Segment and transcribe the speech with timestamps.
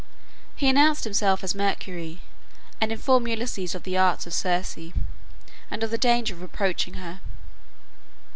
[0.55, 2.21] He announced himself as Mercury,
[2.81, 4.79] and informed Ulysses of the arts of Circe,
[5.69, 7.21] and of the danger of approaching her.